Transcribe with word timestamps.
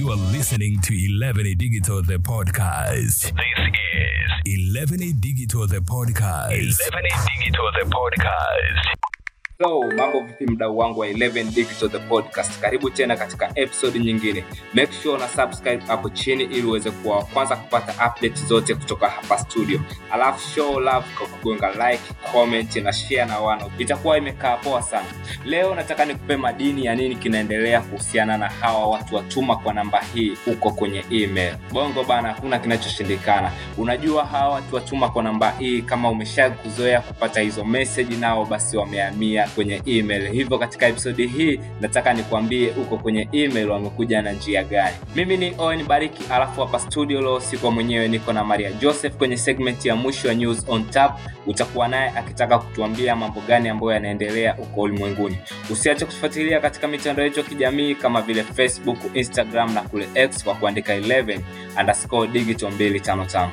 You 0.00 0.08
are 0.08 0.16
listening 0.16 0.80
to 0.80 0.94
11 0.94 1.58
Digital 1.58 2.00
the 2.00 2.16
podcast. 2.16 3.20
This 3.20 3.32
is 4.46 4.70
11 4.72 5.20
Digital 5.20 5.66
the 5.66 5.80
podcast. 5.80 6.48
11 6.48 7.02
Digital 7.36 7.70
the 7.78 7.84
podcast. 7.84 9.09
So, 9.62 9.82
mambo 9.96 10.20
vipi 10.20 10.46
mdau 10.46 10.78
wangu 10.78 11.00
wa 11.00 11.06
11 11.08 11.44
Digital 11.54 11.88
the 11.90 11.98
podcast? 11.98 12.60
Karibu 12.60 12.90
tena 12.90 13.16
katika 13.16 13.50
episode 13.54 13.98
nyingine. 13.98 14.44
Make 14.74 14.92
sure 15.02 15.18
na 15.18 15.28
subscribe 15.28 15.82
hapo 15.86 16.08
chini 16.10 16.44
ili 16.44 16.62
uweze 16.66 16.90
kuwa 16.90 17.24
kwanza 17.24 17.56
kupata 17.56 17.92
update 17.92 18.46
zote 18.46 18.74
kutoka 18.74 19.08
hapa 19.08 19.38
studio. 19.38 19.80
Alafu 20.12 20.48
show 20.54 20.80
love 20.80 21.06
kwa 21.18 21.26
kugonga 21.26 21.70
like, 21.90 22.02
comment 22.32 22.76
na 22.76 22.92
share 22.92 23.24
na 23.24 23.38
wano, 23.40 23.70
Itakuwa 23.78 24.18
imekaa 24.18 24.56
poa 24.56 24.82
sana. 24.82 25.06
Leo 25.44 25.74
nataka 25.74 26.04
nikupe 26.04 26.36
madini 26.36 26.84
ya 26.84 26.94
nini 26.94 27.16
kinaendelea 27.16 27.80
kuhusiana 27.80 28.38
na 28.38 28.48
hawa 28.48 28.86
watu 28.86 29.14
watuma 29.16 29.56
kwa 29.56 29.74
namba 29.74 30.00
hii 30.14 30.36
huko 30.44 30.70
kwenye 30.70 31.04
email. 31.10 31.54
Bongo 31.72 32.04
bana, 32.04 32.28
hakuna 32.28 32.58
kinachoshindikana. 32.58 33.52
Unajua 33.78 34.24
hawa 34.24 34.54
watu 34.54 34.74
watuma 34.74 35.08
kwa 35.10 35.22
namba 35.22 35.50
hii, 35.58 35.82
kama 35.82 36.10
umesha 36.10 36.50
kuzoea 36.50 37.00
kupata 37.00 37.40
hizo 37.40 37.64
message, 37.64 38.16
nao 38.16 38.44
basi 38.44 38.76
wamehamia 38.76 39.49
kwenye 39.54 39.82
email. 39.86 40.32
Hivyo 40.32 40.58
katika 40.58 40.86
episodi 40.88 41.26
hii 41.26 41.60
nataka 41.80 42.12
nikwambie 42.14 42.70
uko 42.70 42.96
kwenye 42.96 43.28
email 43.32 43.68
wamekuja 43.70 44.22
na 44.22 44.32
njia 44.32 44.64
gani. 44.64 44.96
Mimi 45.16 45.36
ni 45.36 45.52
Owen 45.58 45.84
Bariki, 45.86 46.22
alafu 46.32 46.60
hapa 46.60 46.78
studio 46.80 47.20
leo 47.20 47.40
siko 47.40 47.70
mwenyewe, 47.70 48.08
niko 48.08 48.32
na 48.32 48.44
Maria 48.44 48.72
Joseph 48.72 49.16
kwenye 49.16 49.36
segment 49.36 49.84
ya 49.84 49.96
mwisho 49.96 50.28
ya 50.28 50.34
News 50.34 50.64
on 50.68 50.84
Tap. 50.90 51.18
Utakuwa 51.46 51.88
naye 51.88 52.08
akitaka 52.16 52.58
kutuambia 52.58 53.16
mambo 53.16 53.40
gani 53.48 53.68
ambayo 53.68 53.92
yanaendelea 53.92 54.56
uko 54.58 54.80
ulimwenguni. 54.80 55.36
Usiache 55.70 56.04
kutufuatilia 56.04 56.60
katika 56.60 56.88
mitandao 56.88 57.24
yetu 57.24 57.40
ya 57.40 57.46
kijamii 57.46 57.94
kama 57.94 58.22
vile 58.22 58.42
Facebook, 58.42 58.98
Instagram 59.14 59.74
na 59.74 59.80
kule 59.82 60.08
X 60.14 60.44
kwa 60.44 60.54
kuandika 60.54 60.96
11 60.98 61.40
underscore 61.80 62.28
digital 62.30 62.70
255. 62.70 63.48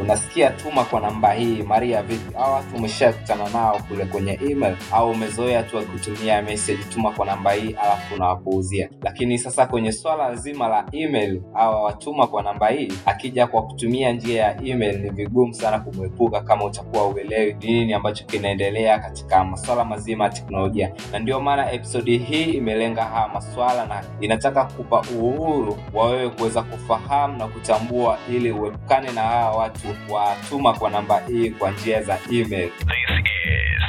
Unasikia 0.00 0.50
tuma 0.50 0.84
kwa 0.84 1.00
namba 1.00 1.32
hii 1.32 1.62
maria 1.62 2.02
vipi? 2.02 2.34
Hawa 2.34 2.50
watu 2.54 2.76
umeshakutana 2.76 3.48
nao 3.48 3.80
kule 3.88 4.04
kwenye 4.04 4.38
email 4.50 4.76
au 4.92 5.10
umezoea 5.10 5.62
tu 5.62 5.82
kutumia 5.82 6.42
message 6.42 6.78
tuma 6.94 7.10
kwa 7.10 7.26
namba 7.26 7.52
hii 7.52 7.76
alafu 7.82 8.14
unawapuuzia. 8.14 8.88
Lakini 9.02 9.38
sasa 9.38 9.66
kwenye 9.66 9.92
swala 9.92 10.34
zima 10.34 10.68
la 10.68 10.84
email 10.92 11.42
au 11.54 11.84
watuma 11.84 12.26
kwa 12.26 12.42
namba 12.42 12.68
hii 12.68 12.92
akija 13.06 13.46
kwa 13.46 13.62
kutumia 13.62 14.12
njia 14.12 14.42
ya 14.42 14.62
email 14.64 14.98
ni 15.00 15.10
vigumu 15.10 15.54
sana 15.54 15.78
kumwepuka 15.78 16.40
kama 16.40 16.64
utakuwa 16.64 17.06
uelewi 17.08 17.56
nini 17.60 17.92
ambacho 17.92 18.24
kinaendelea 18.24 18.98
katika 18.98 19.44
maswala 19.44 19.84
mazima 19.84 20.24
ya 20.24 20.30
teknolojia. 20.30 20.92
Na 21.12 21.18
ndio 21.18 21.40
maana 21.40 21.72
episodi 21.72 22.18
hii 22.18 22.44
imelenga 22.44 23.04
haya 23.04 23.28
maswala 23.28 23.86
na 23.86 24.04
inataka 24.20 24.64
kupa 24.64 25.00
uhuru 25.18 25.76
wa 25.94 26.06
wewe 26.10 26.28
kuweza 26.30 26.62
kufahamu 26.62 27.38
na 27.38 27.46
kutambua 27.48 28.18
ili 28.30 28.52
uepukane 28.52 29.12
na 29.12 29.20
hawa 29.20 29.56
watu 29.56 29.83
watuma 30.08 30.72
kwa 30.74 30.90
namba 30.90 31.20
hii 31.28 31.50
kwa 31.50 31.70
njia 31.70 32.02
za 32.02 32.18
email. 32.32 32.70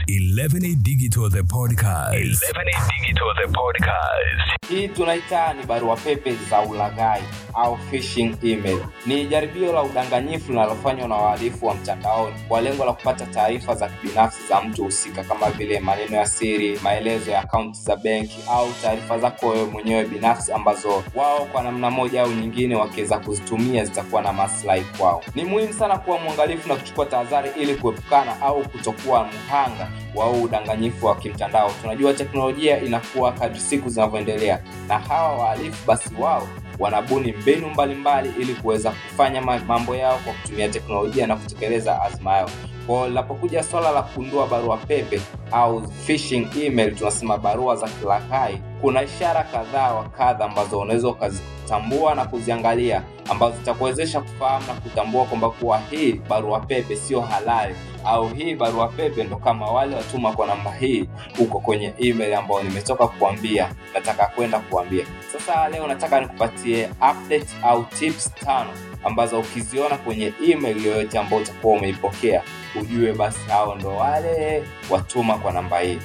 This 0.08 0.22
is 0.22 0.25
11 0.40 0.76
Digital 0.84 1.30
the 1.30 1.44
podcast. 1.44 2.12
11 2.14 2.66
Digital 3.00 3.34
the 3.42 3.48
podcast. 3.54 4.70
hii 4.70 4.88
tunaita 4.88 5.54
ni 5.54 5.64
barua 5.64 5.96
pepe 5.96 6.36
za 6.50 6.62
ulaghai 6.62 7.22
au 7.54 7.78
phishing 7.78 8.36
email 8.44 8.80
ni 9.06 9.26
jaribio 9.26 9.74
la 9.74 9.84
udanganyifu 9.84 10.52
linalofanywa 10.52 11.08
na 11.08 11.16
wahalifu 11.16 11.66
wa 11.66 11.76
mtandaoni 11.76 12.36
kwa 12.48 12.62
lengo 12.62 12.86
la 12.86 12.94
kupata 12.94 13.26
taarifa 13.26 13.76
za 13.76 13.90
kibinafsi 13.90 14.48
za 14.50 14.62
mtu 14.62 14.84
husika 14.84 15.24
kama 15.24 15.50
vile 15.52 15.80
maneno 15.80 16.18
ya 16.18 16.26
siri 16.26 16.80
maelezo 16.84 17.32
ya 17.32 17.40
akaunti 17.42 17.82
za 17.82 17.96
benki 17.96 18.38
au 18.50 18.68
taarifa 18.82 19.20
zako 19.20 19.48
wewe 19.50 19.66
mwenyewe 19.66 20.06
binafsi 20.06 20.52
ambazo 20.54 21.04
wao 21.16 21.46
kwa 21.46 21.64
namna 21.64 21.92
moja 21.92 22.22
au 22.22 22.32
nyingine 22.32 22.76
wakiweza 22.76 23.20
kuzitumia 23.20 23.86
zitakuwa 23.86 24.22
na 24.22 24.34
maslahi 24.34 24.84
kwao 24.98 25.24
ni 25.36 25.46
muhimu 25.46 25.74
sana 25.74 25.98
kuwa 25.98 26.20
mwangalifu 26.20 26.70
na 26.70 26.76
kuchukua 26.76 27.06
tahadhari 27.06 27.50
ili 27.62 27.76
kuepukana 27.76 28.42
au 28.42 28.64
kutokuwa 28.70 29.24
mhanga 29.28 29.88
wa 30.16 30.25
huu 30.26 30.42
udanganyifu 30.44 31.06
wa 31.06 31.16
kimtandao. 31.16 31.72
Tunajua 31.82 32.14
teknolojia 32.14 32.82
inakuwa 32.82 33.32
kadri 33.32 33.60
siku 33.60 33.90
zinavyoendelea 33.90 34.60
na 34.88 35.00
hawa 35.00 35.38
wahalifu 35.38 35.88
basi 35.88 36.10
wao 36.20 36.48
wanabuni 36.80 37.32
mbinu 37.32 37.70
mbalimbali 37.70 38.34
ili 38.40 38.54
kuweza 38.54 38.92
kufanya 38.92 39.42
mambo 39.68 39.96
yao 39.96 40.18
kwa 40.24 40.34
kutumia 40.34 40.70
teknolojia 40.70 41.28
na 41.28 41.36
kutekeleza 41.36 42.02
azma 42.02 42.34
yao. 42.38 42.50
Kwao 42.88 43.08
linapokuja 43.08 43.64
swala 43.64 43.92
la 43.92 44.02
kundua 44.02 44.48
barua 44.48 44.78
pepe 44.78 45.22
au 45.52 45.88
phishing 45.88 46.48
email 46.64 46.96
tunasema 46.96 47.38
barua 47.38 47.76
za 47.76 47.88
kilaghai 47.88 48.62
kuna 48.82 49.04
ishara 49.04 49.44
kadhaa 49.44 49.94
wa 49.94 50.04
kadha 50.10 50.46
ambazo 50.46 50.80
unaweza 50.80 51.08
ukazitambua 51.08 52.16
na 52.16 52.26
kuziangalia 52.26 53.04
ambazo 53.30 53.56
zitakuwezesha 53.58 54.22
kufahamu 54.22 54.68
na 54.68 54.74
kutambua 54.74 55.26
kwamba 55.26 55.50
kuwa 55.50 55.80
hii 55.80 56.14
barua 56.14 56.60
pepe 56.60 56.96
sio 56.96 57.22
halali 57.22 57.76
au 58.06 58.28
hii 58.30 58.56
barua 58.56 58.88
pepe 58.88 59.24
ndo 59.24 59.36
kama 59.36 59.66
wale 59.72 59.96
watuma 59.96 60.32
kwa 60.34 60.48
namba 60.48 60.72
hii 60.74 61.10
huko 61.38 61.60
kwenye 61.60 61.94
email 61.98 62.34
ambayo 62.34 62.64
nimetoka 62.64 63.08
kuambia 63.08 63.70
nataka 63.94 64.26
kwenda 64.26 64.60
kuambia. 64.60 65.06
Sasa 65.34 65.70
leo 65.70 65.88
nataka 65.88 66.20
nikupatie 66.22 66.86
update 66.86 67.48
au 67.64 67.84
tips 67.84 68.32
tano 68.36 68.70
ambazo 69.04 69.40
ukiziona 69.40 69.98
kwenye 69.98 70.34
email 70.50 70.86
yoyote 70.86 71.20
ambayo 71.20 71.42
utakuwa 71.42 71.74
umeipokea 71.78 72.42
ujue 72.82 73.14
basi 73.14 73.40
hao 73.50 73.76
ndo 73.76 73.90
wale 73.90 74.64
watuma 74.90 75.38
kwa 75.38 75.52
namba 75.52 75.80
hii 75.80 76.00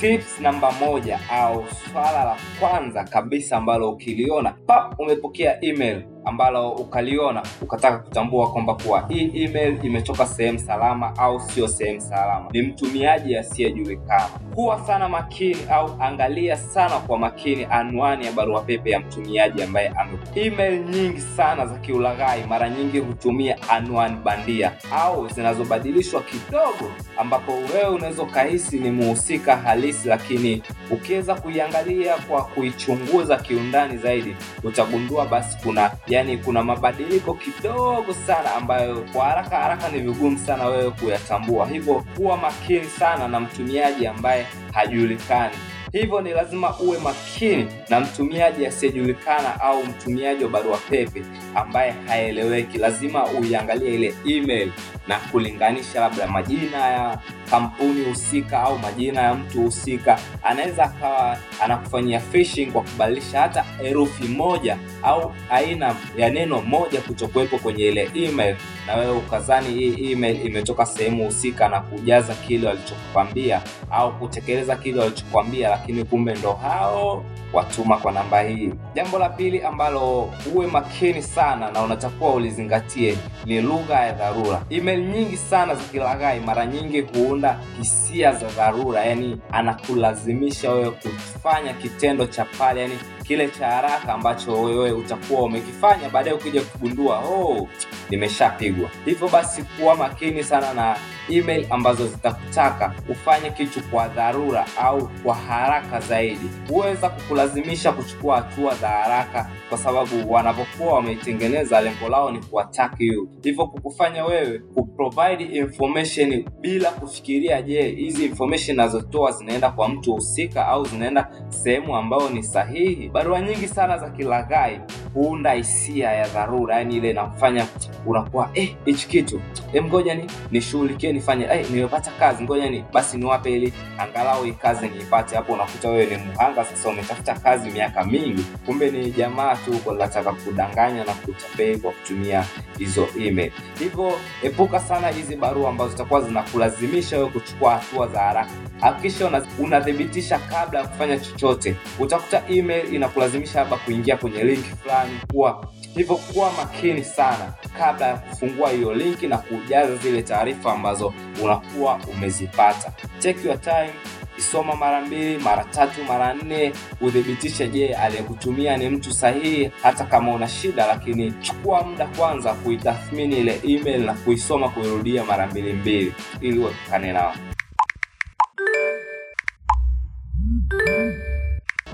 tips 0.00 0.40
namba 0.40 0.72
moja 0.72 1.18
au 1.30 1.64
swala 1.92 2.24
la 2.24 2.36
kwanza 2.60 3.04
kabisa 3.04 3.56
ambalo 3.56 3.90
ukiliona 3.90 4.52
pap 4.66 5.00
umepokea 5.00 5.64
email 5.64 6.02
ambalo 6.28 6.70
ukaliona 6.70 7.42
ukataka 7.62 7.98
kutambua 7.98 8.52
kwamba 8.52 8.74
kuwa 8.74 9.04
hii 9.08 9.30
email 9.44 9.78
imetoka 9.84 10.26
sehemu 10.26 10.58
salama 10.58 11.12
au 11.18 11.40
sio 11.40 11.68
sehemu 11.68 12.00
salama. 12.00 12.46
Ni 12.52 12.62
mtumiaji 12.62 13.36
asiyejulikana. 13.36 14.28
Kuwa 14.54 14.86
sana 14.86 15.08
makini 15.08 15.56
au 15.70 15.96
angalia 16.00 16.56
sana 16.56 16.98
kwa 16.98 17.18
makini 17.18 17.66
anwani 17.70 18.26
ya 18.26 18.32
barua 18.32 18.60
pepe 18.60 18.90
ya 18.90 19.00
mtumiaji 19.00 19.62
ambaye 19.62 19.88
ame 19.88 20.18
email 20.34 20.80
nyingi 20.84 21.20
sana 21.20 21.66
za 21.66 21.74
kiulaghai 21.78 22.44
mara 22.48 22.68
nyingi 22.70 22.98
hutumia 22.98 23.56
anwani 23.68 24.16
bandia 24.24 24.72
au 24.92 25.28
zinazobadilishwa 25.28 26.22
kidogo 26.22 26.92
ambapo 27.18 27.52
wewe 27.52 27.88
unaweza 27.94 28.22
ukahisi 28.22 28.78
ni 28.78 28.90
muhusika 28.90 29.56
halisi 29.56 30.08
lakini 30.08 30.62
ukiweza 30.90 31.34
kuiangalia 31.34 32.16
kwa 32.16 32.42
kuichunguza 32.44 33.36
kiundani 33.36 33.96
zaidi 33.96 34.36
utagundua 34.64 35.26
basi 35.26 35.58
kuna 35.62 35.90
yani 36.18 36.38
kuna 36.38 36.62
mabadiliko 36.64 37.34
kidogo 37.34 38.14
sana 38.26 38.54
ambayo 38.54 38.96
kwa 39.12 39.24
haraka 39.24 39.56
haraka 39.56 39.88
ni 39.88 39.98
vigumu 39.98 40.38
sana 40.38 40.66
wewe 40.66 40.90
kuyatambua. 40.90 41.66
Hivyo 41.66 42.04
kuwa 42.16 42.36
makini 42.36 42.84
sana 42.84 43.28
na 43.28 43.40
mtumiaji 43.40 44.06
ambaye 44.06 44.46
hajulikani. 44.72 45.54
Hivyo 45.92 46.20
ni 46.20 46.30
lazima 46.30 46.78
uwe 46.80 46.98
makini 46.98 47.66
na 47.88 48.00
mtumiaji 48.00 48.66
asiyejulikana 48.66 49.60
au 49.60 49.84
mtumiaji 49.84 50.44
wa 50.44 50.50
barua 50.50 50.76
pepe 50.76 51.22
ambaye 51.54 51.94
haeleweki. 52.06 52.78
Lazima 52.78 53.26
uiangalie 53.26 53.94
ile 53.94 54.14
email 54.26 54.72
na 55.08 55.18
kulinganisha 55.18 56.00
labda 56.00 56.26
majina 56.26 56.78
ya 56.78 57.18
kampuni 57.50 58.04
husika 58.04 58.60
au 58.62 58.78
majina 58.78 59.20
ya 59.22 59.34
mtu 59.34 59.62
husika. 59.62 60.18
Anaweza 60.42 60.84
akawa 60.84 61.36
anakufanyia 61.62 62.20
phishing 62.20 62.66
kwa 62.66 62.82
kubadilisha 62.82 63.40
hata 63.40 63.62
herufi 63.82 64.24
moja 64.24 64.76
au 65.02 65.32
aina 65.50 65.94
ya 66.16 66.30
neno 66.30 66.60
moja 66.62 67.00
kutokuwepo 67.00 67.58
kwenye 67.58 67.84
ile 67.84 68.10
email. 68.14 68.56
Na 68.86 68.94
wewe 68.96 69.12
ukazani 69.16 69.68
hii 69.68 70.12
email 70.12 70.46
imetoka 70.46 70.86
sehemu 70.86 71.24
husika 71.24 71.68
na 71.68 71.80
kujaza 71.80 72.34
kile 72.34 72.66
walichokukwambia 72.68 73.62
au 73.90 74.12
kutekeleza 74.18 74.76
kile 74.76 75.00
walichokwambia 75.00 75.68
lakini 75.68 76.04
kumbe 76.04 76.34
ndo 76.34 76.52
hao 76.52 77.24
watuma 77.52 77.96
kwa 77.96 78.12
namba 78.12 78.40
hii. 78.42 78.70
Jambo 78.94 79.18
la 79.18 79.28
pili 79.28 79.62
ambalo 79.62 80.32
uwe 80.54 80.66
makini 80.66 81.22
sana 81.22 81.70
na 81.70 81.82
unatakuwa 81.82 82.34
ulizingatie 82.34 83.16
ni 83.46 83.60
lugha 83.60 83.94
ya 84.00 84.12
dharura. 84.12 84.62
Email 84.70 85.00
nyingi 85.04 85.36
sana 85.36 85.74
zikilaghai, 85.74 86.40
mara 86.40 86.66
nyingi 86.66 87.02
huunda 87.38 87.58
hisia 87.78 88.32
za 88.32 88.48
dharura 88.48 89.04
yani 89.04 89.38
anakulazimisha 89.52 90.72
wewe 90.72 90.90
kufanya 90.90 91.72
kitendo 91.72 92.26
cha 92.26 92.44
pale 92.44 92.80
yani 92.80 92.98
kile 93.28 93.48
cha 93.48 93.66
haraka 93.66 94.14
ambacho 94.14 94.62
wewe 94.62 94.92
utakuwa 94.92 95.42
umekifanya 95.42 96.08
baadaye 96.08 96.36
ukija 96.36 96.62
kugundua 96.62 97.18
oh 97.18 97.68
nimeshapigwa. 98.10 98.90
Hivyo 99.04 99.28
basi 99.28 99.62
kuwa 99.62 99.96
makini 99.96 100.44
sana 100.44 100.74
na 100.74 100.96
email 101.28 101.66
ambazo 101.70 102.06
zitakutaka 102.06 102.94
ufanye 103.08 103.50
kitu 103.50 103.82
kwa 103.82 104.08
dharura 104.08 104.66
au 104.80 105.08
kwa 105.22 105.34
haraka 105.34 106.00
zaidi. 106.00 106.50
Huweza 106.68 107.08
kukulazimisha 107.08 107.92
kuchukua 107.92 108.36
hatua 108.36 108.74
za 108.74 108.88
haraka 108.88 109.50
kwa 109.68 109.78
sababu 109.78 110.32
wanapokuwa 110.32 110.94
wameitengeneza 110.94 111.80
lengo 111.80 112.08
lao 112.08 112.30
ni 112.30 112.38
kuwataki 112.40 113.06
you. 113.06 113.28
Hivyo 113.42 113.66
kukufanya 113.66 114.24
wewe 114.24 114.58
kuprovide 114.58 115.44
information 115.44 116.44
bila 116.60 116.90
kufikiria 116.90 117.62
je 117.62 117.82
hizi 117.88 118.24
information 118.24 118.76
nazotoa 118.76 119.32
zinaenda 119.32 119.70
kwa 119.70 119.88
mtu 119.88 120.12
husika 120.12 120.66
au 120.68 120.84
zinaenda 120.84 121.30
sehemu 121.48 121.96
ambayo 121.96 122.28
ni 122.30 122.42
sahihi 122.42 123.08
barua 123.18 123.40
nyingi 123.40 123.68
sana 123.68 123.98
za 123.98 124.10
kilaghai 124.10 124.80
huunda 125.14 125.52
hisia 125.52 126.12
ya 126.12 126.28
dharura 126.28 126.76
yani 126.76 126.96
ile 126.96 127.10
inakufanya 127.10 127.66
unakuwa 128.06 128.50
eh 128.54 128.74
hichi 128.84 129.08
kitu 129.08 129.40
eh 129.72 129.84
ngoja 129.84 130.14
ni 130.14 130.24
nishughulikie 130.50 131.12
nifanye 131.12 131.44
eh 131.44 131.70
nimepata 131.70 132.10
kazi 132.10 132.44
ngoja 132.44 132.70
ni 132.70 132.84
basi 132.92 133.16
niwape 133.18 133.52
ili 133.52 133.72
angalau 133.98 134.44
hii 134.44 134.52
kazi 134.52 134.88
niipate. 134.88 135.36
Hapo 135.36 135.52
unakuta 135.52 135.88
wewe 135.88 136.06
ni 136.06 136.16
mhanga 136.16 136.64
sasa 136.64 136.88
umetafuta 136.88 137.34
kazi 137.34 137.70
miaka 137.70 138.04
mingi 138.04 138.46
kumbe 138.66 138.90
ni 138.90 139.10
jamaa 139.10 139.56
tu 139.56 139.72
huko 139.72 139.92
linataka 139.92 140.32
kudanganya 140.32 141.04
na 141.04 141.12
kutapei 141.12 141.76
kwa 141.76 141.92
kutumia 141.92 142.44
hizo 142.78 143.08
email. 143.20 143.52
Hivyo 143.78 144.12
epuka 144.42 144.80
sana 144.80 145.08
hizi 145.08 145.36
barua 145.36 145.68
ambazo 145.70 145.90
zitakuwa 145.90 146.20
zinakulazimisha 146.20 147.16
wewe 147.16 147.28
kuchukua 147.30 147.74
hatua 147.74 148.06
za 148.08 148.20
haraka. 148.20 148.50
Hakikisha 148.80 149.42
unathibitisha 149.58 150.38
kabla 150.38 150.80
ya 150.80 150.86
kufanya 150.88 151.18
chochote. 151.18 151.76
Utakuta 151.98 152.42
email 152.48 152.94
inakulazimisha 152.94 153.58
labda 153.60 153.76
kuingia 153.76 154.16
kwenye 154.16 154.44
link 154.44 154.64
fulani 154.82 154.97
kuwa 155.32 155.64
hivyo 155.94 156.16
kuwa 156.16 156.52
makini 156.52 157.04
sana 157.04 157.52
kabla 157.78 158.06
ya 158.06 158.16
kufungua 158.16 158.70
hiyo 158.70 158.94
linki 158.94 159.26
na 159.26 159.38
kujaza 159.38 159.96
zile 159.96 160.22
taarifa 160.22 160.72
ambazo 160.72 161.14
unakuwa 161.42 162.00
umezipata. 162.14 162.92
Take 163.22 163.48
your 163.48 163.60
time 163.60 163.90
isoma 164.38 164.76
mara 164.76 165.00
mbili 165.00 165.38
mara 165.38 165.64
tatu 165.64 166.04
mara 166.04 166.34
nne 166.34 166.72
uthibitishe 167.00 167.68
je 167.68 167.94
aliyekutumia 167.94 168.76
ni 168.76 168.88
mtu 168.88 169.12
sahihi 169.12 169.70
hata 169.82 170.04
kama 170.04 170.34
una 170.34 170.48
shida 170.48 170.86
lakini 170.86 171.32
chukua 171.32 171.82
muda 171.82 172.06
kwanza 172.06 172.54
kuitathmini 172.54 173.36
ile 173.38 173.60
email 173.64 174.04
na 174.04 174.14
kuisoma 174.14 174.68
kuirudia 174.68 175.24
mara 175.24 175.46
mbili 175.46 175.72
mbili 175.72 176.14
ili 176.40 176.58
uepukane 176.58 177.12
nao 177.12 177.34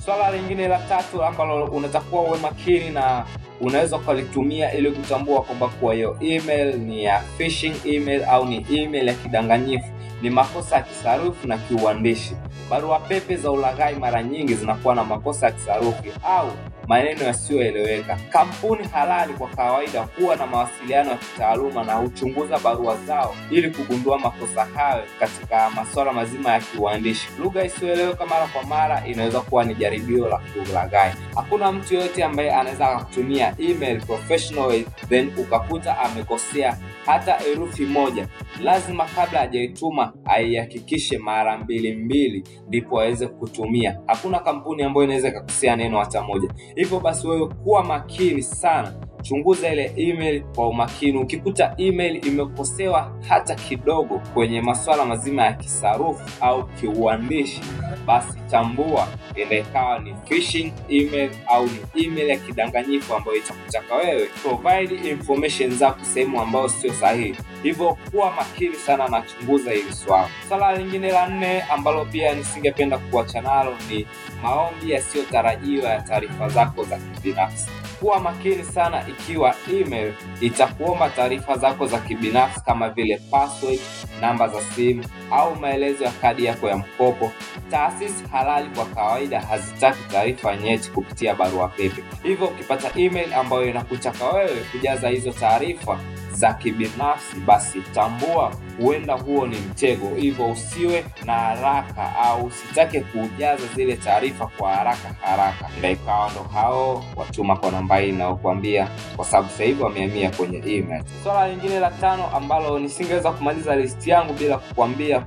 swala 0.04 0.30
lingine 0.30 0.68
la 0.68 0.78
tatu 0.78 1.22
ambalo 1.24 1.64
unatakuwa 1.64 2.22
uwe 2.22 2.38
makini 2.38 2.90
na 2.90 3.24
unaweza 3.60 3.96
ukalitumia 3.96 4.72
ili 4.74 4.90
kutambua 4.90 5.42
kwamba 5.42 5.68
kuwa 5.68 5.94
hiyo 5.94 6.16
email 6.20 6.76
ni 6.78 7.04
ya 7.04 7.20
phishing 7.38 7.74
email 7.84 8.24
au 8.24 8.44
ni 8.44 8.66
email 8.70 9.06
ya 9.08 9.14
kidanganyifu. 9.14 9.86
Ni 10.22 10.30
makosa 10.30 10.76
ya 10.76 10.82
kisarufi 10.82 11.48
na 11.48 11.58
kiuandishi. 11.58 12.36
Barua 12.70 12.98
pepe 12.98 13.36
za 13.36 13.50
ulaghai 13.50 13.94
mara 13.94 14.22
nyingi 14.22 14.54
zinakuwa 14.54 14.94
na 14.94 15.04
makosa 15.04 15.46
ya 15.46 15.52
kisarufi 15.52 16.12
au 16.26 16.50
maneno 16.88 17.24
yasiyoeleweka. 17.24 18.18
Kampuni 18.30 18.84
halali 18.92 19.32
kwa 19.32 19.48
kawaida 19.48 20.02
huwa 20.02 20.36
na 20.36 20.46
mawasiliano 20.46 21.10
ya 21.10 21.16
kitaaluma 21.16 21.84
na 21.84 21.94
huchunguza 21.94 22.58
barua 22.58 22.96
zao 23.06 23.34
ili 23.50 23.70
kugundua 23.70 24.18
makosa 24.18 24.64
hayo 24.64 25.02
katika 25.20 25.70
masuala 25.70 26.12
mazima 26.12 26.50
ya 26.52 26.60
kiuandishi. 26.60 27.28
Lugha 27.42 27.64
isiyoeleweka 27.64 28.26
mara 28.26 28.46
kwa 28.46 28.62
mara 28.62 29.06
inaweza 29.06 29.40
kuwa 29.40 29.64
ni 29.64 29.74
jaribio 29.74 30.28
la 30.28 30.38
kiulaghai. 30.38 31.12
Hakuna 31.34 31.72
mtu 31.72 31.94
yoyote 31.94 32.24
ambaye 32.24 32.52
anaweza 32.54 32.88
akakutumia 32.88 33.54
email 33.58 34.00
professional 34.00 34.84
then 35.08 35.32
ukakuta 35.38 35.98
amekosea 35.98 36.78
hata 37.06 37.32
herufi 37.38 37.86
moja. 37.86 38.28
Lazima 38.62 39.04
kabla 39.04 39.38
hajaituma 39.38 40.12
aihakikishe 40.24 41.18
mara 41.18 41.58
mbili 41.58 41.92
mbili 41.96 42.44
ndipo 42.68 43.00
aweze 43.00 43.26
kutumia. 43.26 44.00
Hakuna 44.06 44.38
kampuni 44.38 44.82
ambayo 44.82 45.04
inaweza 45.04 45.28
ikakosea 45.28 45.76
neno 45.76 45.98
hata 45.98 46.22
moja 46.22 46.48
hivyo 46.74 47.00
basi 47.00 47.26
wewe 47.26 47.46
kuwa 47.48 47.84
makini 47.84 48.42
sana 48.42 48.92
chunguza 49.24 49.68
ile 49.72 49.92
email 49.96 50.42
kwa 50.42 50.68
umakini. 50.68 51.18
Ukikuta 51.18 51.74
email 51.78 52.26
imekosewa 52.26 53.12
hata 53.28 53.54
kidogo 53.54 54.18
kwenye 54.34 54.60
masuala 54.60 55.04
mazima 55.04 55.42
ya 55.44 55.52
kisarufu 55.52 56.24
au 56.40 56.66
kiuandishi 56.66 57.60
basi 58.06 58.38
tambua 58.50 59.08
enda 59.34 59.56
ikawa 59.56 59.98
ni 59.98 60.14
phishing 60.28 60.72
email 60.88 61.30
au 61.46 61.66
ni 61.66 62.04
email 62.06 62.28
ya 62.28 62.36
kidanganyifu 62.36 63.14
ambayo 63.14 63.36
itakutaka 63.36 63.94
wewe 63.94 64.28
provide 64.42 65.10
information 65.10 65.70
zako 65.70 65.98
sehemu 66.14 66.40
ambayo 66.40 66.68
sio 66.68 66.92
sahihi. 66.92 67.34
Hivyo 67.62 67.98
kuwa 68.10 68.32
makini 68.32 68.74
sana 68.74 69.08
na 69.08 69.22
chunguza 69.22 69.70
hili 69.72 69.92
swala. 69.92 70.28
Swala 70.48 70.76
lingine 70.76 71.12
la 71.12 71.28
nne 71.28 71.62
ambalo 71.62 72.04
pia 72.04 72.34
nisingependa 72.34 72.98
kuacha 72.98 73.40
nalo 73.40 73.76
ni 73.90 74.06
maombi 74.42 74.90
yasiyotarajiwa 74.92 75.90
ya 75.90 76.00
taarifa 76.02 76.48
zako 76.48 76.84
za 76.84 76.98
kibinafsi 76.98 77.70
kuwa 78.00 78.20
makini 78.20 78.64
sana 78.64 79.04
ikiwa 79.08 79.54
email 79.72 80.12
itakuomba 80.40 81.10
taarifa 81.10 81.56
zako 81.56 81.86
za 81.86 81.98
kibinafsi 81.98 82.60
kama 82.64 82.90
vile 82.90 83.20
password 83.30 83.78
namba 84.20 84.48
za 84.48 84.60
simu 84.60 85.04
au 85.30 85.56
maelezo 85.56 86.04
ya 86.04 86.10
kadi 86.10 86.44
yako 86.44 86.68
ya 86.68 86.76
mkopo. 86.76 87.32
Taasisi 87.70 88.24
halali 88.32 88.68
kwa 88.68 88.84
kawaida 88.86 89.40
hazitaki 89.40 90.02
taarifa 90.12 90.56
nyeti 90.56 90.90
kupitia 90.90 91.34
barua 91.34 91.68
pepe. 91.68 92.02
Hivyo 92.22 92.46
ukipata 92.46 92.90
email 93.00 93.34
ambayo 93.34 93.68
inakutaka 93.68 94.28
wewe 94.28 94.60
kujaza 94.72 95.08
hizo 95.08 95.32
taarifa 95.32 96.00
za 96.34 96.52
kibinafsi 96.54 97.36
basi 97.46 97.80
tambua 97.94 98.52
huenda 98.80 99.14
huo 99.14 99.46
ni 99.46 99.56
mtego. 99.56 100.14
Hivyo 100.16 100.46
usiwe 100.50 101.04
na 101.24 101.32
haraka 101.32 102.16
au 102.16 102.44
usitake 102.46 103.00
kujaza 103.00 103.62
zile 103.76 103.96
taarifa 103.96 104.46
kwa 104.46 104.70
haraka 104.74 105.08
haraka. 105.22 105.68
Ndo 105.78 105.90
ikawa 105.90 106.30
ndo 106.30 106.42
hao 106.42 107.04
watuma 107.16 107.56
kwa 107.56 107.70
namba 107.70 107.96
hii 107.96 108.08
inayokuambia 108.08 108.88
kwa 109.16 109.24
sababu 109.24 109.48
sasa 109.48 109.64
hivi 109.64 109.82
wamehamia 109.82 110.30
kwenye 110.30 110.58
email. 110.58 111.02
Swala 111.22 111.48
lingine 111.48 111.80
la 111.80 111.90
tano 111.90 112.26
ambalo 112.36 112.78
nisingeweza 112.78 113.32
kumaliza 113.32 113.76
listi 113.76 114.10
yangu 114.10 114.32
bila 114.32 114.58
kukuambia 114.58 115.26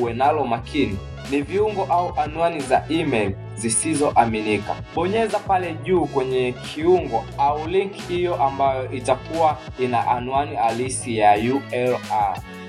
uwe 0.00 0.12
nalo 0.12 0.44
makini 0.44 0.98
ni 1.30 1.42
viungo 1.42 1.84
au 1.90 2.20
anwani 2.20 2.60
za 2.60 2.84
email 2.88 3.34
zisizoaminika. 3.62 4.74
Bonyeza 4.94 5.38
pale 5.38 5.74
juu 5.84 6.06
kwenye 6.06 6.52
kiungo 6.52 7.24
au 7.38 7.66
link 7.68 7.92
hiyo 8.08 8.42
ambayo 8.42 8.92
itakuwa 8.92 9.58
ina 9.78 10.06
anwani 10.08 10.56
halisi 10.56 11.18
ya 11.18 11.36
url 11.38 11.96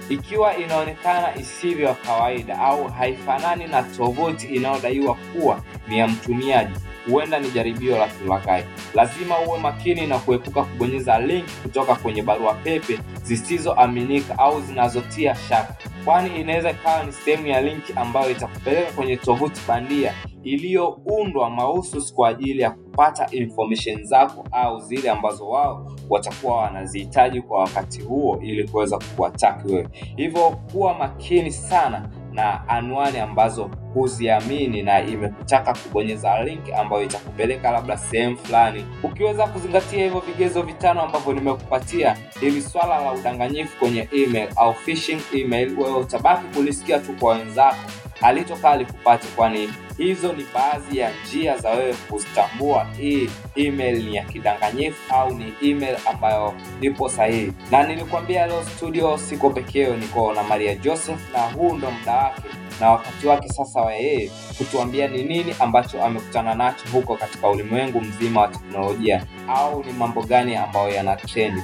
ikiwa 0.09 0.57
inaonekana 0.57 1.35
isivyo 1.35 1.93
kawaida 2.05 2.59
au 2.59 2.87
haifanani 2.87 3.67
na 3.67 3.83
tovuti 3.83 4.47
inayodaiwa 4.47 5.15
kuwa 5.15 5.61
ni 5.87 5.97
ya 5.99 6.07
mtumiaji 6.07 6.79
huenda 7.11 7.39
ni 7.39 7.49
jaribio 7.51 7.97
la 7.97 8.07
kiulaghai 8.07 8.63
lazima 8.93 9.39
uwe 9.39 9.59
makini 9.59 10.07
na 10.07 10.19
kuepuka 10.19 10.63
kubonyeza 10.63 11.19
link 11.19 11.45
kutoka 11.63 11.95
kwenye 11.95 12.21
barua 12.21 12.53
pepe 12.53 12.99
zisizoaminika 13.23 14.39
au 14.39 14.61
zinazotia 14.61 15.35
shaka 15.49 15.75
kwani 16.05 16.41
inaweza 16.41 16.71
ikawa 16.71 17.03
ni 17.03 17.11
sehemu 17.11 17.47
ya 17.47 17.61
linki 17.61 17.93
ambayo 17.95 18.31
itakupeleka 18.31 18.91
kwenye 18.91 19.17
tovuti 19.17 19.61
bandia 19.67 20.13
iliyoundwa 20.43 21.49
mahusus 21.49 22.13
kwa 22.13 22.29
ajili 22.29 22.61
ya 22.61 22.71
kupata 22.71 23.27
information 23.31 24.03
zako 24.03 24.47
au 24.51 24.79
zile 24.79 25.09
ambazo 25.09 25.49
wao 25.49 25.91
watakuwa 26.09 26.57
wanazihitaji 26.57 27.41
kwa 27.41 27.59
wakati 27.59 28.01
huo 28.01 28.39
ili 28.41 28.67
kuweza 28.67 28.99
kuwataki 29.15 29.67
wewe. 29.67 29.87
Hivyo 30.15 30.49
kuwa 30.71 30.93
makini 30.93 31.51
sana 31.51 32.09
na 32.33 32.69
anwani 32.69 33.19
ambazo 33.19 33.69
huziamini 33.93 34.81
na 34.81 35.01
imekutaka 35.01 35.73
kubonyeza 35.73 36.43
link 36.43 36.73
ambayo 36.77 37.03
itakupeleka 37.03 37.71
labda 37.71 37.97
sehemu 37.97 38.37
fulani. 38.37 38.85
Ukiweza 39.03 39.47
kuzingatia 39.47 40.03
hivyo 40.03 40.19
vigezo 40.19 40.61
vitano 40.61 41.01
ambavyo 41.01 41.33
nimekupatia 41.33 42.17
ili 42.41 42.61
swala 42.61 43.01
la 43.01 43.11
udanganyifu 43.13 43.79
kwenye 43.79 44.07
email 44.11 44.49
au 44.55 44.73
phishing 44.73 45.19
email 45.33 45.79
wewe 45.79 45.97
utabaki 45.99 46.43
kulisikia 46.55 46.99
tu 46.99 47.13
kwa 47.19 47.33
wenzako 47.35 47.75
halitokaa 48.23 48.75
likupate 48.75 49.27
kwani 49.35 49.69
hizo 49.97 50.33
ni 50.33 50.45
baadhi 50.53 50.97
ya 50.97 51.11
njia 51.23 51.57
za 51.57 51.69
wewe 51.69 51.93
kuzitambua 51.93 52.87
hii 52.97 53.29
email 53.55 54.03
ni 54.03 54.15
ya 54.15 54.23
kidanganyifu 54.23 55.13
au 55.15 55.33
ni 55.33 55.53
email 55.61 55.97
ambayo 56.09 56.53
nipo 56.81 57.09
sahihi. 57.09 57.53
Na 57.71 57.83
nilikwambia 57.87 58.47
leo 58.47 58.63
studio 58.75 59.17
siko 59.17 59.49
pekeo 59.49 59.95
niko 59.95 60.33
na 60.33 60.43
maria 60.43 60.75
joseph 60.75 61.33
na 61.33 61.39
huu 61.41 61.73
ndo 61.73 61.91
muda 61.91 62.13
wake 62.15 62.41
na 62.79 62.91
wakati 62.91 63.27
wake 63.27 63.49
sasa 63.49 63.81
wa 63.81 63.93
yeye 63.93 64.31
kutuambia 64.57 65.07
ni 65.07 65.23
nini 65.23 65.55
ambacho 65.59 66.03
amekutana 66.03 66.55
nacho 66.55 66.83
huko 66.91 67.15
katika 67.17 67.49
ulimwengu 67.49 68.01
mzima 68.01 68.41
wa 68.41 68.47
teknolojia 68.47 69.25
au 69.47 69.83
ni 69.83 69.93
mambo 69.93 70.23
gani 70.23 70.55
ambayo 70.55 70.89
yana 70.89 71.15
trendi 71.15 71.61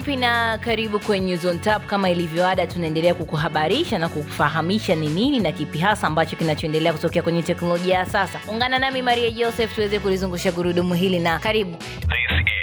vipi 0.00 0.16
na 0.16 0.58
karibu 0.58 1.00
kwenye 1.00 1.38
Tap. 1.38 1.86
Kama 1.86 2.10
ilivyoada, 2.10 2.66
tunaendelea 2.66 3.14
kukuhabarisha 3.14 3.98
na 3.98 4.08
kukufahamisha 4.08 4.94
ni 4.94 5.08
nini 5.08 5.40
na 5.40 5.52
kipi 5.52 5.78
hasa 5.78 6.06
ambacho 6.06 6.36
kinachoendelea 6.36 6.92
kutokea 6.92 7.22
kwenye 7.22 7.42
teknolojia 7.42 7.94
ya 7.98 8.06
sasa. 8.06 8.40
Ungana 8.48 8.78
nami 8.78 9.02
Maria 9.02 9.30
Joseph 9.30 9.74
tuweze 9.74 9.98
kulizungusha 9.98 10.52
gurudumu 10.52 10.94
hili 10.94 11.18
na 11.18 11.38
karibu. 11.38 11.76
This 11.76 11.88
is 12.08 12.59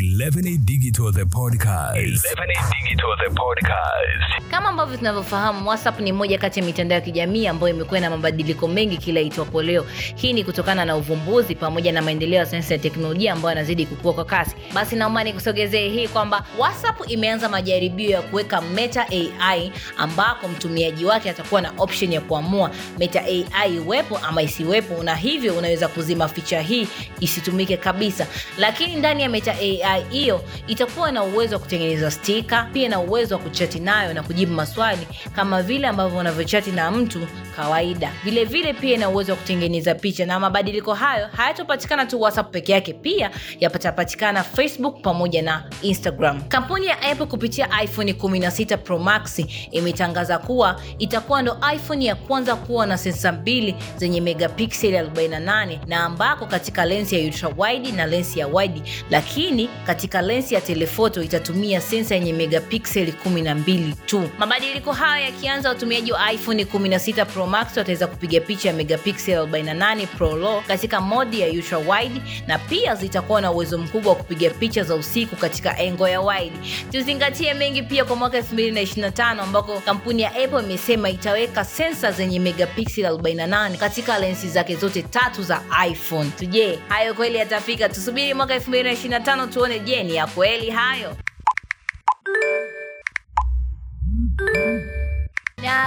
11A 0.00 0.56
Digital 0.64 1.12
the 1.12 1.24
podcast. 1.26 1.96
11A 1.96 2.56
Digital 2.72 3.12
the 3.24 3.30
podcast. 3.34 4.50
Kama 4.50 4.68
ambavyo 4.68 4.96
tunavyofahamu, 4.96 5.68
WhatsApp 5.68 6.00
ni 6.00 6.12
moja 6.12 6.38
kati 6.38 6.60
ya 6.60 6.66
mitandao 6.66 6.94
ya 6.98 7.00
kijamii 7.04 7.46
ambayo 7.46 7.74
imekuwa 7.74 8.00
na 8.00 8.10
mabadiliko 8.10 8.68
mengi 8.68 8.96
kila 8.96 9.20
itwapo 9.20 9.62
leo. 9.62 9.86
Hii 10.16 10.32
ni 10.32 10.44
kutokana 10.44 10.84
na 10.84 10.96
uvumbuzi 10.96 11.54
pamoja 11.54 11.92
na 11.92 12.02
maendeleo 12.02 12.38
ya 12.38 12.46
sayansi 12.46 12.72
ya 12.72 12.78
teknolojia 12.78 13.32
ambayo 13.32 13.54
yanazidi 13.56 13.86
kukua 13.86 14.12
kwa 14.12 14.24
kasi. 14.24 14.56
Basi 14.74 14.96
naomba 14.96 15.24
nikusogezee 15.24 15.88
hii 15.88 16.08
kwamba 16.08 16.46
WhatsApp 16.58 17.10
imeanza 17.10 17.48
majaribio 17.48 18.10
ya 18.10 18.22
kuweka 18.22 18.60
Meta 18.60 19.06
AI 19.08 19.72
ambako 19.98 20.48
mtumiaji 20.48 21.04
wake 21.04 21.30
atakuwa 21.30 21.60
na 21.60 21.72
option 21.78 22.12
ya 22.12 22.20
kuamua 22.20 22.70
Meta 22.98 23.20
AI 23.24 23.76
iwepo 23.76 24.18
ama 24.18 24.42
isiwepo, 24.42 25.02
na 25.02 25.14
hivyo 25.14 25.54
unaweza 25.54 25.88
kuzima 25.88 26.28
ficha 26.28 26.60
hii 26.60 26.88
isitumike 27.20 27.76
kabisa. 27.76 28.26
Lakini 28.58 28.96
ndani 28.96 29.22
ya 29.22 29.28
Meta 29.28 29.52
AI 29.54 29.81
hiyo 30.10 30.44
itakuwa 30.66 31.12
na 31.12 31.22
uwezo 31.24 31.54
wa 31.56 31.60
kutengeneza 31.62 32.10
stika, 32.10 32.68
pia 32.72 32.88
na 32.88 33.00
uwezo 33.00 33.34
wa 33.34 33.40
kuchati 33.40 33.80
nayo 33.80 34.14
na 34.14 34.22
kujibu 34.22 34.52
maswali 34.54 35.06
kama 35.36 35.62
vile 35.62 35.86
ambavyo 35.86 36.18
unavyochati 36.18 36.70
na 36.70 36.90
mtu 36.90 37.26
kawaida. 37.56 38.12
Vile 38.24 38.44
vile 38.44 38.72
pia 38.72 38.94
ina 38.94 39.08
uwezo 39.08 39.32
wa 39.32 39.38
kutengeneza 39.38 39.94
picha, 39.94 40.26
na 40.26 40.40
mabadiliko 40.40 40.94
hayo 40.94 41.28
hayatopatikana 41.36 42.06
tu 42.06 42.20
WhatsApp 42.20 42.50
peke 42.52 42.72
yake, 42.72 42.92
pia 42.92 43.30
yapatapatikana 43.60 44.42
Facebook 44.42 45.00
pamoja 45.02 45.42
na 45.42 45.64
Instagram. 45.82 46.42
Kampuni 46.48 46.86
ya 46.86 47.02
Apple 47.02 47.26
kupitia 47.26 47.68
iPhone 47.84 48.12
16 48.12 48.76
Pro 48.78 48.98
Max 48.98 49.42
imetangaza 49.70 50.38
kuwa 50.38 50.80
itakuwa 50.98 51.42
ndo 51.42 51.56
iPhone 51.74 52.04
ya 52.04 52.14
kwanza 52.14 52.56
kuwa 52.56 52.86
na 52.86 52.98
sensa 52.98 53.32
mbili 53.32 53.74
zenye 53.96 54.20
megapixel 54.20 55.06
48 55.06 55.78
na 55.86 56.04
ambako 56.04 56.46
katika 56.46 56.84
lensi 56.84 57.14
ya 57.18 57.24
ultra 57.24 57.50
wide 57.58 57.92
na 57.92 58.06
lensi 58.06 58.38
ya 58.38 58.46
wide, 58.46 58.82
lakini 59.10 59.68
katika 59.86 60.22
lensi 60.22 60.54
ya 60.54 60.60
telefoto 60.60 61.22
itatumia 61.22 61.80
sensa 61.80 62.14
yenye 62.14 62.32
megapikseli 62.32 63.14
12 63.26 63.92
tu. 64.06 64.28
Mabadiliko 64.38 64.92
hayo 64.92 65.24
yakianza, 65.24 65.68
watumiaji 65.68 66.12
wa 66.12 66.32
iPhone 66.32 66.64
16 66.64 67.26
Pro 67.26 67.46
Max 67.46 67.76
wataweza 67.76 68.06
kupiga 68.06 68.40
picha 68.40 68.68
ya 68.68 68.74
megapikseli 68.74 69.38
48 69.38 70.06
Pro 70.06 70.36
Raw 70.36 70.60
katika 70.60 71.00
modi 71.00 71.40
ya 71.40 71.48
ultra 71.48 71.78
wide, 71.78 72.20
na 72.46 72.58
pia 72.58 72.94
zitakuwa 72.94 73.40
na 73.40 73.50
uwezo 73.52 73.78
mkubwa 73.78 74.12
wa 74.12 74.18
kupiga 74.18 74.50
picha 74.50 74.82
za 74.84 74.94
usiku 74.94 75.36
katika 75.36 75.78
engo 75.78 76.08
ya 76.08 76.20
wide. 76.20 76.56
Tuzingatie 76.92 77.54
mengi 77.54 77.82
pia 77.82 78.04
kwa 78.04 78.16
mwaka 78.16 78.38
2025 78.40 79.40
ambako 79.42 79.80
kampuni 79.80 80.22
ya 80.22 80.28
Apple 80.34 80.62
imesema 80.62 81.10
itaweka 81.10 81.64
sensa 81.64 82.12
zenye 82.12 82.40
megapikseli 82.40 83.08
48 83.08 83.76
katika 83.76 84.18
lensi 84.18 84.48
zake 84.48 84.76
zote 84.76 85.02
tatu 85.02 85.42
za 85.42 85.62
iPhone. 85.90 86.30
Tuje, 86.38 86.78
hayo 86.88 87.14
kweli 87.14 87.38
yatafika? 87.38 87.88
Tusubiri 87.88 88.34
mwaka 88.34 88.56
2025 88.58 89.48
tuone, 89.52 89.78
je, 89.80 90.02
ni 90.02 90.14
ya 90.14 90.26
kweli 90.26 90.70
hayo? 90.70 91.16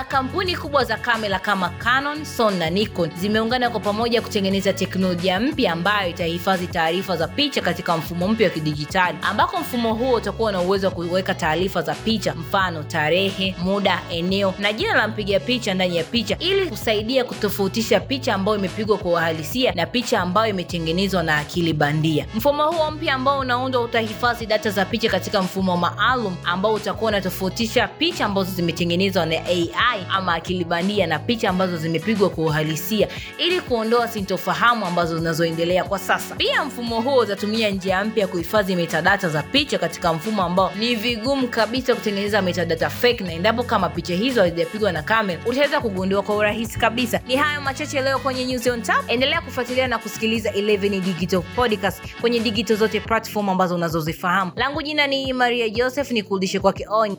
Kampuni 0.04 0.56
kubwa 0.56 0.84
za 0.86 0.98
kamera 0.98 1.40
kama 1.40 1.70
Canon, 1.70 2.26
Sony 2.26 2.58
na 2.58 2.70
Nikon 2.70 3.10
zimeungana 3.20 3.70
kwa 3.70 3.80
pamoja 3.80 4.22
kutengeneza 4.22 4.74
teknolojia 4.74 5.40
mpya 5.40 5.72
ambayo 5.74 6.10
itahifadhi 6.10 6.68
taarifa 6.68 7.18
za 7.18 7.28
picha 7.28 7.62
katika 7.62 7.98
mfumo 7.98 8.28
mpya 8.28 8.48
wa 8.48 8.54
kidijitali, 8.54 9.18
ambako 9.22 9.60
mfumo 9.60 9.94
huo 9.94 10.14
utakuwa 10.14 10.52
na 10.52 10.62
uwezo 10.62 10.88
wa 10.88 10.94
kuweka 10.94 11.34
taarifa 11.34 11.82
za 11.82 11.96
picha, 11.96 12.36
mfano 12.36 12.84
tarehe, 12.84 13.56
muda, 13.64 14.02
eneo 14.12 14.54
na 14.60 14.74
jina 14.74 14.94
la 14.96 15.08
mpiga 15.08 15.40
picha 15.40 15.74
ndani 15.74 15.98
ya 15.98 16.04
picha, 16.04 16.38
ili 16.40 16.66
kusaidia 16.70 17.24
kutofautisha 17.24 18.00
picha 18.00 18.34
ambayo 18.36 18.58
imepigwa 18.58 18.98
kwa 18.98 19.12
uhalisia 19.12 19.72
na 19.74 19.86
picha 19.86 20.22
ambayo 20.22 20.50
imetengenezwa 20.50 21.24
na 21.24 21.38
akili 21.38 21.74
bandia. 21.74 22.26
Mfumo 22.36 22.72
huo 22.72 22.92
mpya 22.92 23.14
ambao 23.14 23.40
unaundwa 23.40 23.82
utahifadhi 23.82 24.46
data 24.46 24.70
za 24.70 24.86
picha 24.86 25.10
katika 25.10 25.42
mfumo 25.42 25.78
maalum 25.78 26.36
ambao 26.46 26.74
utakuwa 26.74 27.10
unatofautisha 27.12 27.88
picha 27.88 28.26
ambazo 28.26 28.52
zimetengenezwa 28.52 29.26
na 29.26 29.36
AI 29.46 29.70
ama 30.10 30.34
akili 30.34 30.64
bandia 30.64 31.08
na 31.08 31.20
picha 31.20 31.50
ambazo 31.50 31.78
zimepigwa 31.78 32.30
kwa 32.30 32.44
uhalisia 32.46 33.08
ili 33.38 33.62
kuondoa 33.62 34.08
sintofahamu 34.08 34.86
ambazo 34.86 35.18
zinazoendelea 35.18 35.84
kwa 35.84 36.00
sasa. 36.00 36.36
Pia 36.36 36.66
mfumo 36.66 37.02
huo 37.02 37.18
utatumia 37.18 37.70
njia 37.70 38.06
mpya 38.06 38.22
ya 38.22 38.28
kuhifadhi 38.28 38.76
metadata 38.76 39.30
za 39.30 39.44
picha 39.44 39.78
katika 39.80 40.14
mfumo 40.14 40.44
ambao 40.44 40.72
ni 40.80 40.96
vigumu 40.96 41.48
kabisa 41.48 41.96
kutengeneza 41.96 42.42
metadata 42.42 42.90
fake, 42.90 43.24
na 43.24 43.34
endapo 43.34 43.64
kama 43.64 43.90
picha 43.90 44.16
hizo 44.16 44.42
hazijapigwa 44.42 44.92
na 44.92 45.04
kamera 45.04 45.42
utaweza 45.46 45.82
kugundua 45.82 46.22
kwa 46.22 46.36
urahisi 46.36 46.80
kabisa. 46.80 47.20
Ni 47.28 47.36
hayo 47.36 47.62
machache 47.62 48.02
leo 48.02 48.20
kwenye 48.20 48.46
News 48.46 48.68
on 48.68 48.82
Tap. 48.82 49.04
Endelea 49.08 49.42
kufuatilia 49.42 49.88
na 49.88 49.98
kusikiliza 49.98 50.52
11 50.52 51.02
Digital 51.02 51.42
Podcast 51.56 52.02
kwenye 52.22 52.40
digital 52.40 52.78
zote 52.78 53.00
platform 53.00 53.50
ambazo 53.50 53.76
unazozifahamu. 53.76 54.52
Langu 54.56 54.82
jina 54.82 55.08
ni 55.08 55.34
Maria 55.34 55.70
Joseph, 55.70 56.12
ni 56.12 56.24
kurudishe 56.24 56.60
kwake 56.60 56.86
on 56.90 57.18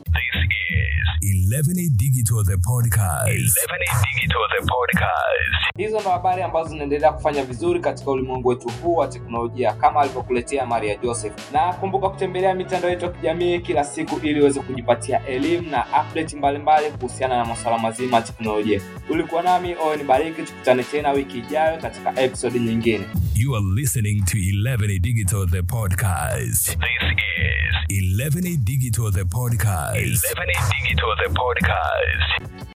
11A 1.23 1.89
Digital 1.97 2.43
the 2.43 2.57
podcast. 2.57 3.25
11A 3.27 3.89
Digital 4.13 4.43
the 4.55 4.65
podcast. 4.65 5.77
Hizo 5.77 5.99
ndo 5.99 6.09
habari 6.09 6.41
ambazo 6.41 6.69
zinaendelea 6.69 7.11
kufanya 7.11 7.43
vizuri 7.43 7.79
katika 7.79 8.11
ulimwengu 8.11 8.47
wetu 8.49 8.69
huu 8.69 8.95
wa 8.95 9.07
teknolojia 9.07 9.73
kama 9.73 10.01
alivyokuletea 10.01 10.65
Maria 10.65 10.95
Joseph. 10.95 11.51
Na 11.51 11.73
kumbuka 11.73 12.09
kutembelea 12.09 12.53
mitandao 12.55 12.89
yetu 12.89 13.05
ya 13.05 13.11
kijamii 13.11 13.59
kila 13.59 13.83
siku 13.83 14.19
ili 14.19 14.41
uweze 14.41 14.59
kujipatia 14.59 15.25
elimu 15.25 15.69
na 15.71 15.85
update 16.01 16.35
mbalimbali 16.35 16.91
kuhusiana 16.91 17.37
na 17.37 17.45
masuala 17.45 17.77
mazima 17.77 18.17
ya 18.17 18.23
teknolojia. 18.23 18.81
Ulikuwa 19.09 19.41
nami 19.43 19.75
Owen 19.75 20.03
Bariki, 20.07 20.43
tukutane 20.43 20.83
tena 20.83 21.11
wiki 21.11 21.37
ijayo 21.37 21.81
katika 21.81 22.21
episode 22.21 22.59
nyingine. 22.59 23.05
You 23.35 23.55
are 23.55 23.65
listening 23.75 24.25
to 24.25 24.37
11A 24.37 24.99
Digital 24.99 25.47
the 25.49 25.61
podcast. 25.61 26.65
This 26.65 26.77
is 26.77 27.66
11A 27.89 28.65
Digital 28.65 29.09
the 29.11 29.21
podcast. 29.21 29.95
11A 29.95 30.71
Digital 30.83 31.15
the 31.23 31.33
podcast. 31.33 32.57